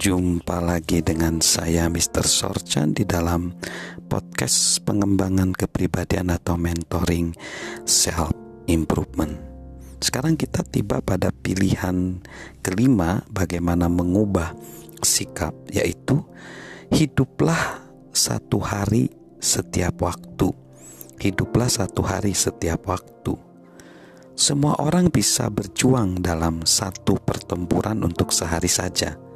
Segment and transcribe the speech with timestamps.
[0.00, 2.24] Jumpa lagi dengan saya Mr.
[2.24, 3.52] Sorchan di dalam
[4.08, 7.36] podcast pengembangan kepribadian atau mentoring
[7.84, 8.32] self
[8.64, 9.36] improvement.
[10.00, 12.16] Sekarang kita tiba pada pilihan
[12.64, 14.56] kelima bagaimana mengubah
[15.04, 16.24] sikap yaitu
[16.88, 20.48] hiduplah satu hari setiap waktu.
[21.20, 23.36] Hiduplah satu hari setiap waktu.
[24.32, 29.28] Semua orang bisa berjuang dalam satu pertempuran untuk sehari saja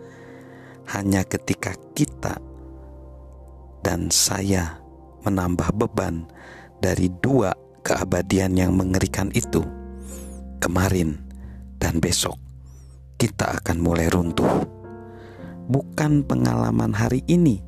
[0.91, 2.37] hanya ketika kita
[3.85, 4.81] dan saya
[5.25, 6.29] menambah beban
[6.81, 7.53] dari dua
[7.85, 9.65] keabadian yang mengerikan itu,
[10.61, 11.21] kemarin
[11.77, 12.41] dan besok
[13.21, 14.69] kita akan mulai runtuh.
[15.65, 17.65] Bukan pengalaman hari ini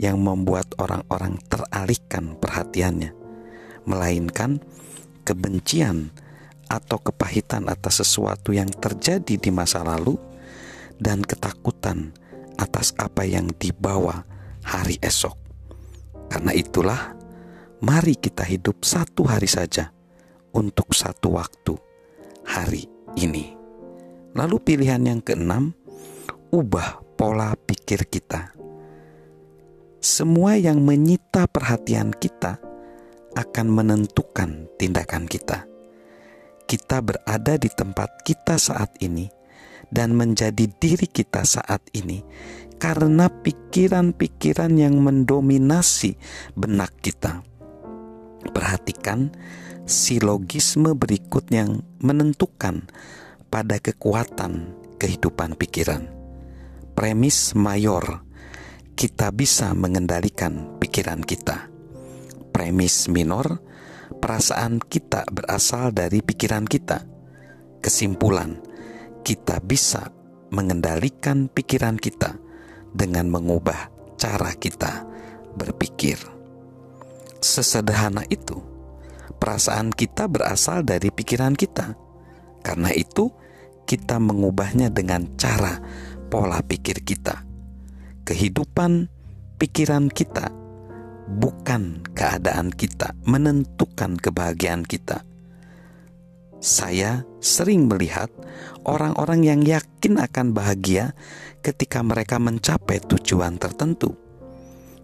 [0.00, 3.12] yang membuat orang-orang teralihkan perhatiannya,
[3.84, 4.64] melainkan
[5.28, 6.08] kebencian
[6.72, 10.16] atau kepahitan atas sesuatu yang terjadi di masa lalu
[10.96, 12.16] dan ketakutan
[12.58, 14.22] atas apa yang dibawa
[14.64, 15.36] hari esok.
[16.30, 17.14] Karena itulah,
[17.84, 19.92] mari kita hidup satu hari saja
[20.54, 21.74] untuk satu waktu,
[22.46, 22.88] hari
[23.18, 23.54] ini.
[24.34, 25.74] Lalu pilihan yang keenam,
[26.50, 28.50] ubah pola pikir kita.
[30.04, 32.60] Semua yang menyita perhatian kita
[33.34, 35.66] akan menentukan tindakan kita.
[36.64, 39.28] Kita berada di tempat kita saat ini
[39.90, 42.22] dan menjadi diri kita saat ini
[42.78, 46.20] karena pikiran-pikiran yang mendominasi
[46.52, 47.40] benak kita.
[48.44, 49.32] Perhatikan
[49.88, 52.84] silogisme berikut yang menentukan
[53.48, 56.12] pada kekuatan kehidupan pikiran.
[56.92, 58.22] Premis mayor,
[58.94, 61.72] kita bisa mengendalikan pikiran kita.
[62.54, 63.58] Premis minor,
[64.20, 67.02] perasaan kita berasal dari pikiran kita.
[67.82, 68.62] Kesimpulan,
[69.24, 70.12] kita bisa
[70.52, 72.36] mengendalikan pikiran kita
[72.92, 73.88] dengan mengubah
[74.20, 75.08] cara kita
[75.56, 76.20] berpikir.
[77.40, 78.60] Sesederhana itu,
[79.40, 81.96] perasaan kita berasal dari pikiran kita.
[82.64, 83.32] Karena itu,
[83.84, 85.80] kita mengubahnya dengan cara
[86.32, 87.44] pola pikir kita.
[88.24, 89.12] Kehidupan
[89.60, 90.48] pikiran kita
[91.28, 95.24] bukan keadaan kita menentukan kebahagiaan kita
[96.64, 98.32] saya sering melihat
[98.88, 101.12] orang-orang yang yakin akan bahagia
[101.60, 104.16] ketika mereka mencapai tujuan tertentu.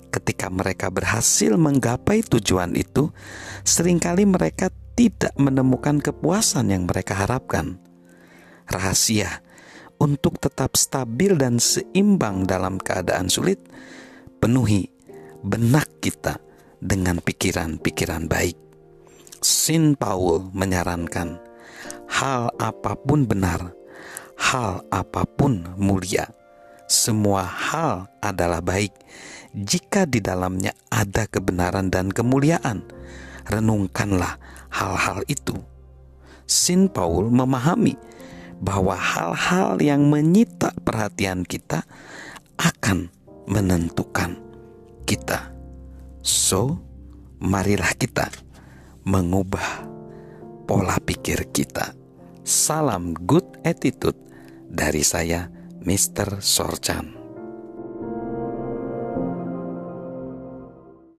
[0.09, 3.13] Ketika mereka berhasil menggapai tujuan itu,
[3.61, 7.77] sering kali mereka tidak menemukan kepuasan yang mereka harapkan.
[8.65, 9.45] Rahasia
[10.01, 13.61] untuk tetap stabil dan seimbang dalam keadaan sulit,
[14.41, 14.89] penuhi
[15.45, 16.41] benak kita
[16.81, 18.57] dengan pikiran-pikiran baik.
[19.45, 21.50] Sin Paul menyarankan
[22.11, 23.71] hal apa pun benar,
[24.35, 26.27] hal apa pun mulia,
[26.91, 28.91] semua hal adalah baik
[29.55, 32.83] jika di dalamnya ada kebenaran dan kemuliaan.
[33.47, 34.39] Renungkanlah
[34.71, 35.55] hal-hal itu.
[36.47, 37.95] Sin Paul memahami
[38.59, 41.87] bahwa hal-hal yang menyita perhatian kita
[42.59, 43.11] akan
[43.47, 44.39] menentukan
[45.07, 45.51] kita.
[46.23, 46.79] So,
[47.39, 48.31] marilah kita
[49.03, 49.89] mengubah
[50.69, 52.00] pola pikir kita.
[52.41, 54.17] Salam good attitude
[54.67, 55.49] dari saya,
[55.85, 56.41] Mr.
[56.41, 57.20] Sorchan.